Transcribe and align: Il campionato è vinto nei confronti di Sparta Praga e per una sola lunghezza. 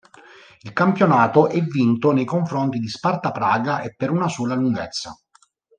Il 0.63 0.73
campionato 0.73 1.47
è 1.47 1.61
vinto 1.61 2.11
nei 2.11 2.25
confronti 2.25 2.79
di 2.79 2.87
Sparta 2.87 3.29
Praga 3.31 3.81
e 3.81 3.93
per 3.93 4.09
una 4.09 4.27
sola 4.29 4.55
lunghezza. 4.55 5.15